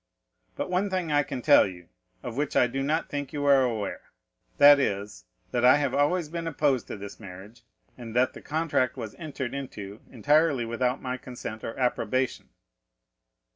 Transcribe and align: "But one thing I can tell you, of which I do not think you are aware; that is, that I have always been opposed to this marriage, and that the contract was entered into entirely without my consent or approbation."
"But 0.55 0.71
one 0.71 0.89
thing 0.89 1.11
I 1.11 1.21
can 1.21 1.43
tell 1.43 1.67
you, 1.67 1.87
of 2.23 2.35
which 2.35 2.55
I 2.55 2.65
do 2.65 2.81
not 2.81 3.07
think 3.07 3.31
you 3.31 3.45
are 3.45 3.61
aware; 3.61 4.09
that 4.57 4.79
is, 4.79 5.25
that 5.51 5.63
I 5.63 5.75
have 5.77 5.93
always 5.93 6.27
been 6.27 6.47
opposed 6.47 6.87
to 6.87 6.97
this 6.97 7.19
marriage, 7.19 7.61
and 7.99 8.15
that 8.15 8.33
the 8.33 8.41
contract 8.41 8.97
was 8.97 9.13
entered 9.19 9.53
into 9.53 9.99
entirely 10.09 10.65
without 10.65 11.03
my 11.03 11.17
consent 11.17 11.63
or 11.63 11.77
approbation." 11.77 12.49